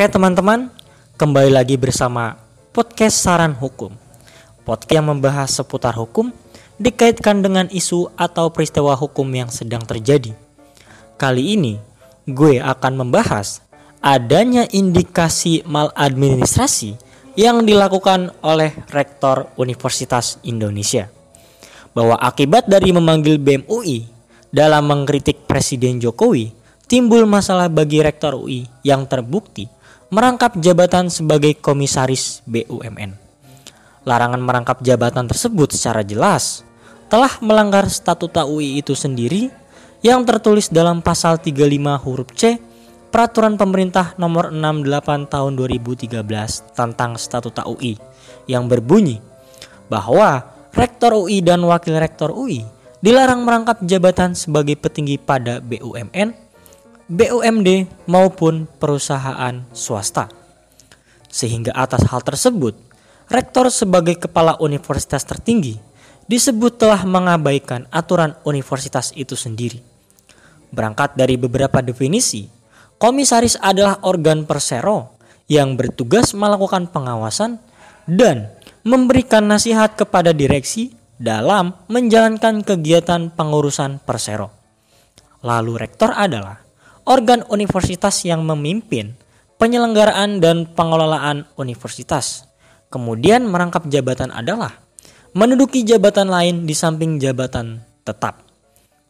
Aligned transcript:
Oke 0.00 0.16
teman-teman, 0.16 0.72
kembali 1.20 1.52
lagi 1.52 1.76
bersama 1.76 2.40
podcast 2.72 3.20
Saran 3.20 3.52
Hukum. 3.52 3.92
Podcast 4.64 4.96
yang 4.96 5.12
membahas 5.12 5.52
seputar 5.52 5.92
hukum 5.92 6.32
dikaitkan 6.80 7.44
dengan 7.44 7.68
isu 7.68 8.08
atau 8.16 8.48
peristiwa 8.48 8.96
hukum 8.96 9.28
yang 9.28 9.52
sedang 9.52 9.84
terjadi. 9.84 10.32
Kali 11.20 11.52
ini, 11.52 11.76
gue 12.24 12.56
akan 12.64 12.96
membahas 12.96 13.60
adanya 14.00 14.64
indikasi 14.72 15.68
maladministrasi 15.68 16.96
yang 17.36 17.68
dilakukan 17.68 18.32
oleh 18.40 18.72
Rektor 18.88 19.52
Universitas 19.60 20.40
Indonesia. 20.48 21.12
Bahwa 21.92 22.16
akibat 22.16 22.64
dari 22.64 22.88
memanggil 22.88 23.36
BEM 23.36 23.68
UI 23.68 24.08
dalam 24.48 24.88
mengkritik 24.88 25.44
Presiden 25.44 26.00
Jokowi, 26.00 26.56
timbul 26.90 27.22
masalah 27.22 27.70
bagi 27.70 28.02
Rektor 28.02 28.34
UI 28.34 28.66
yang 28.82 29.06
terbukti 29.06 29.70
merangkap 30.10 30.58
jabatan 30.58 31.06
sebagai 31.06 31.54
komisaris 31.54 32.42
BUMN. 32.50 33.14
Larangan 34.02 34.42
merangkap 34.42 34.82
jabatan 34.82 35.30
tersebut 35.30 35.70
secara 35.70 36.02
jelas 36.02 36.66
telah 37.06 37.30
melanggar 37.38 37.86
statuta 37.86 38.42
UI 38.42 38.82
itu 38.82 38.98
sendiri 38.98 39.54
yang 40.02 40.26
tertulis 40.26 40.66
dalam 40.66 40.98
pasal 40.98 41.38
35 41.38 41.62
huruf 42.02 42.34
C 42.34 42.58
Peraturan 43.10 43.54
Pemerintah 43.54 44.18
Nomor 44.18 44.50
68 44.50 45.30
Tahun 45.30 45.52
2013 45.54 46.26
tentang 46.74 47.10
Statuta 47.18 47.66
UI 47.70 47.98
yang 48.50 48.66
berbunyi 48.66 49.22
bahwa 49.86 50.42
Rektor 50.74 51.14
UI 51.14 51.38
dan 51.38 51.62
Wakil 51.62 51.98
Rektor 51.98 52.34
UI 52.34 52.66
dilarang 52.98 53.46
merangkap 53.46 53.78
jabatan 53.86 54.34
sebagai 54.34 54.74
petinggi 54.74 55.18
pada 55.18 55.58
BUMN 55.58 56.49
BUMD 57.10 57.90
maupun 58.06 58.70
perusahaan 58.78 59.66
swasta. 59.74 60.30
Sehingga 61.26 61.74
atas 61.74 62.06
hal 62.06 62.22
tersebut, 62.22 62.78
rektor 63.26 63.66
sebagai 63.74 64.14
kepala 64.14 64.54
universitas 64.62 65.26
tertinggi 65.26 65.74
disebut 66.30 66.78
telah 66.78 67.02
mengabaikan 67.02 67.90
aturan 67.90 68.38
universitas 68.46 69.10
itu 69.18 69.34
sendiri. 69.34 69.82
Berangkat 70.70 71.18
dari 71.18 71.34
beberapa 71.34 71.82
definisi, 71.82 72.46
komisaris 72.94 73.58
adalah 73.58 73.98
organ 74.06 74.46
persero 74.46 75.18
yang 75.50 75.74
bertugas 75.74 76.30
melakukan 76.30 76.86
pengawasan 76.94 77.58
dan 78.06 78.54
memberikan 78.86 79.50
nasihat 79.50 79.98
kepada 79.98 80.30
direksi 80.30 80.94
dalam 81.18 81.74
menjalankan 81.90 82.62
kegiatan 82.62 83.34
pengurusan 83.34 83.98
persero. 83.98 84.54
Lalu 85.42 85.74
rektor 85.74 86.14
adalah 86.14 86.69
organ 87.10 87.42
universitas 87.50 88.22
yang 88.22 88.46
memimpin 88.46 89.18
penyelenggaraan 89.58 90.38
dan 90.38 90.70
pengelolaan 90.70 91.50
universitas. 91.58 92.46
Kemudian 92.86 93.50
merangkap 93.50 93.90
jabatan 93.90 94.30
adalah 94.30 94.78
menduduki 95.34 95.82
jabatan 95.82 96.30
lain 96.30 96.70
di 96.70 96.74
samping 96.74 97.18
jabatan 97.18 97.82
tetap. 98.06 98.46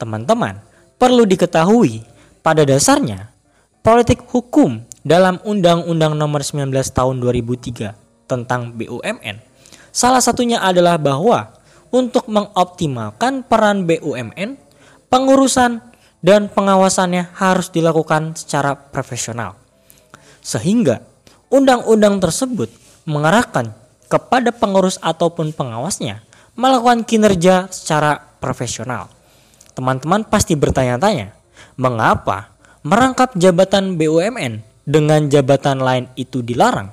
Teman-teman, 0.00 0.56
perlu 0.96 1.28
diketahui 1.28 2.00
pada 2.40 2.64
dasarnya 2.64 3.28
politik 3.84 4.24
hukum 4.32 4.80
dalam 5.04 5.36
Undang-Undang 5.44 6.16
Nomor 6.16 6.40
19 6.40 6.72
Tahun 6.72 7.16
2003 7.20 7.92
tentang 8.24 8.72
BUMN 8.72 9.36
salah 9.92 10.24
satunya 10.24 10.58
adalah 10.64 10.96
bahwa 10.96 11.52
untuk 11.92 12.24
mengoptimalkan 12.32 13.44
peran 13.44 13.84
BUMN, 13.84 14.56
pengurusan 15.12 15.91
dan 16.22 16.46
pengawasannya 16.48 17.34
harus 17.34 17.68
dilakukan 17.74 18.38
secara 18.38 18.78
profesional. 18.78 19.58
Sehingga 20.38 21.02
undang-undang 21.50 22.22
tersebut 22.22 22.70
mengarahkan 23.04 23.74
kepada 24.06 24.54
pengurus 24.54 24.96
ataupun 25.02 25.50
pengawasnya 25.50 26.22
melakukan 26.54 27.02
kinerja 27.02 27.68
secara 27.68 28.38
profesional. 28.38 29.10
Teman-teman 29.72 30.22
pasti 30.22 30.54
bertanya-tanya, 30.54 31.34
mengapa 31.80 32.52
merangkap 32.84 33.34
jabatan 33.34 33.96
BUMN 33.96 34.62
dengan 34.86 35.26
jabatan 35.32 35.80
lain 35.80 36.04
itu 36.14 36.44
dilarang? 36.44 36.92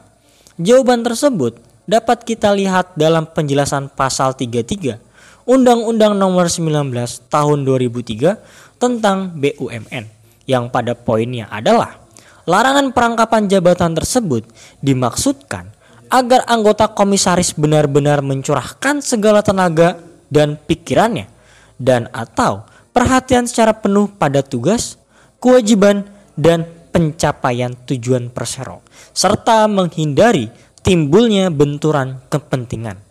Jawaban 0.60 1.04
tersebut 1.04 1.60
dapat 1.90 2.24
kita 2.24 2.56
lihat 2.56 2.96
dalam 2.96 3.28
penjelasan 3.28 3.92
pasal 3.92 4.38
33 4.38 5.09
Undang-Undang 5.50 6.14
Nomor 6.14 6.46
19 6.46 6.94
Tahun 7.26 7.60
2003 7.66 8.78
tentang 8.78 9.34
BUMN 9.34 10.06
yang 10.46 10.70
pada 10.70 10.94
poinnya 10.94 11.50
adalah 11.50 12.06
larangan 12.46 12.94
perangkapan 12.94 13.50
jabatan 13.50 13.98
tersebut 13.98 14.46
dimaksudkan 14.86 15.74
agar 16.14 16.46
anggota 16.46 16.94
komisaris 16.94 17.58
benar-benar 17.58 18.22
mencurahkan 18.22 19.02
segala 19.02 19.42
tenaga 19.42 19.98
dan 20.30 20.54
pikirannya 20.54 21.26
dan 21.82 22.06
atau 22.14 22.70
perhatian 22.94 23.50
secara 23.50 23.74
penuh 23.74 24.06
pada 24.06 24.46
tugas, 24.46 25.02
kewajiban, 25.42 26.06
dan 26.38 26.62
pencapaian 26.94 27.74
tujuan 27.90 28.30
persero 28.30 28.86
serta 29.18 29.66
menghindari 29.66 30.54
timbulnya 30.86 31.50
benturan 31.50 32.22
kepentingan. 32.30 33.09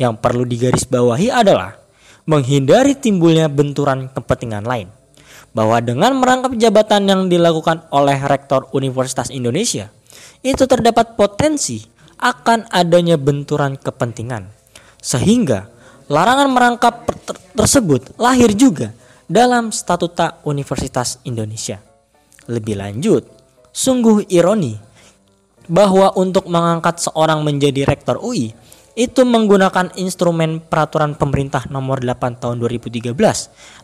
Yang 0.00 0.14
perlu 0.24 0.48
digarisbawahi 0.48 1.28
adalah 1.28 1.76
menghindari 2.24 2.96
timbulnya 2.96 3.52
benturan 3.52 4.08
kepentingan 4.08 4.64
lain. 4.64 4.88
Bahwa 5.52 5.76
dengan 5.84 6.16
merangkap 6.16 6.56
jabatan 6.56 7.04
yang 7.04 7.22
dilakukan 7.28 7.84
oleh 7.92 8.16
Rektor 8.16 8.72
Universitas 8.72 9.28
Indonesia, 9.28 9.92
itu 10.40 10.64
terdapat 10.64 11.20
potensi 11.20 11.84
akan 12.16 12.72
adanya 12.72 13.20
benturan 13.20 13.76
kepentingan. 13.76 14.48
Sehingga 15.04 15.68
larangan 16.08 16.48
merangkap 16.48 16.94
ter 17.28 17.36
tersebut 17.52 18.16
lahir 18.16 18.56
juga 18.56 18.96
dalam 19.28 19.68
Statuta 19.68 20.40
Universitas 20.48 21.20
Indonesia. 21.28 21.76
Lebih 22.48 22.80
lanjut, 22.80 23.28
sungguh 23.68 24.26
ironi 24.32 24.80
bahwa 25.70 26.10
untuk 26.18 26.50
mengangkat 26.50 26.98
seorang 26.98 27.46
menjadi 27.46 27.86
rektor 27.86 28.18
UI 28.18 28.50
itu 28.98 29.22
menggunakan 29.22 29.94
instrumen 29.96 30.58
peraturan 30.58 31.14
pemerintah 31.14 31.66
nomor 31.70 32.02
8 32.02 32.40
tahun 32.42 32.56
2013. 32.58 33.14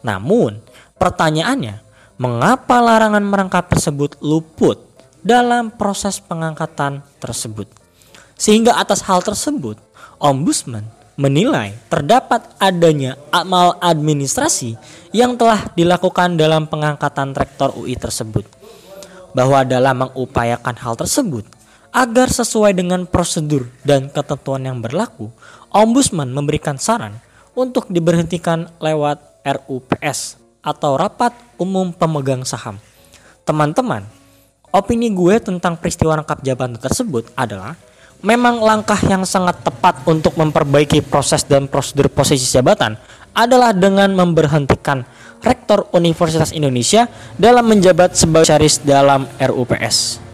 Namun, 0.02 0.58
pertanyaannya, 0.98 1.82
mengapa 2.18 2.82
larangan 2.82 3.22
merangkap 3.22 3.70
tersebut 3.70 4.18
luput 4.24 4.82
dalam 5.22 5.70
proses 5.70 6.18
pengangkatan 6.18 7.06
tersebut? 7.22 7.70
Sehingga 8.36 8.76
atas 8.76 9.00
hal 9.06 9.24
tersebut, 9.24 9.80
Ombudsman 10.20 10.84
menilai 11.16 11.72
terdapat 11.88 12.44
adanya 12.60 13.16
amal 13.32 13.80
administrasi 13.80 14.76
yang 15.16 15.32
telah 15.40 15.72
dilakukan 15.72 16.36
dalam 16.36 16.68
pengangkatan 16.68 17.32
rektor 17.32 17.72
UI 17.72 17.96
tersebut. 17.96 18.44
Bahwa 19.32 19.64
dalam 19.64 20.08
mengupayakan 20.08 20.76
hal 20.80 20.96
tersebut, 20.96 21.44
Agar 21.96 22.28
sesuai 22.28 22.76
dengan 22.76 23.08
prosedur 23.08 23.72
dan 23.80 24.12
ketentuan 24.12 24.68
yang 24.68 24.84
berlaku, 24.84 25.32
Ombudsman 25.72 26.28
memberikan 26.28 26.76
saran 26.76 27.16
untuk 27.56 27.88
diberhentikan 27.88 28.68
lewat 28.76 29.16
RUPS 29.40 30.36
atau 30.60 31.00
Rapat 31.00 31.32
Umum 31.56 31.96
Pemegang 31.96 32.44
Saham. 32.44 32.76
Teman-teman, 33.48 34.04
opini 34.76 35.08
gue 35.08 35.40
tentang 35.40 35.80
peristiwa 35.80 36.20
rangkap 36.20 36.44
jabatan 36.44 36.76
tersebut 36.76 37.32
adalah 37.32 37.72
memang 38.20 38.60
langkah 38.60 39.00
yang 39.08 39.24
sangat 39.24 39.64
tepat 39.64 40.04
untuk 40.04 40.36
memperbaiki 40.36 41.00
proses 41.00 41.48
dan 41.48 41.64
prosedur 41.64 42.12
posisi 42.12 42.44
jabatan 42.44 43.00
adalah 43.32 43.72
dengan 43.72 44.12
memberhentikan 44.12 45.00
Rektor 45.40 45.88
Universitas 45.96 46.52
Indonesia 46.52 47.08
dalam 47.40 47.64
menjabat 47.64 48.12
sebagai 48.12 48.52
syaris 48.52 48.84
dalam 48.84 49.24
RUPS. 49.40 50.25